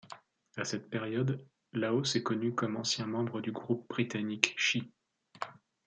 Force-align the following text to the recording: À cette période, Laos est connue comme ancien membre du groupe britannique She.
À 0.57 0.65
cette 0.65 0.89
période, 0.89 1.45
Laos 1.73 2.15
est 2.15 2.23
connue 2.23 2.55
comme 2.55 2.75
ancien 2.75 3.05
membre 3.05 3.39
du 3.39 3.51
groupe 3.51 3.87
britannique 3.87 4.55
She. 4.57 4.79